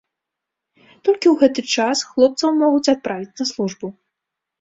Толькі 1.05 1.27
ў 1.31 1.33
гэты 1.41 1.61
час 1.75 2.01
хлопцаў 2.13 2.49
могуць 2.63 2.91
адправіць 2.95 3.37
на 3.43 3.47
службу. 3.51 3.87